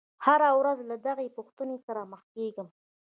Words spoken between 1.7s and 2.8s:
سره مخ کېږم.